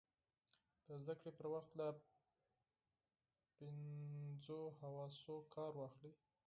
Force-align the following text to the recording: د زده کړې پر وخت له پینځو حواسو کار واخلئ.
د 0.87 0.89
زده 1.03 1.15
کړې 1.19 1.31
پر 1.37 1.47
وخت 1.53 1.71
له 1.79 1.87
پینځو 3.57 4.59
حواسو 4.81 5.35
کار 5.55 5.71
واخلئ. 5.75 6.13